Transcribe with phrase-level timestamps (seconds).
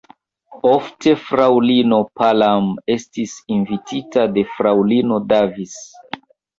[0.69, 5.83] Ofte fraŭlino Palam estis invitita de fraŭlino Davis.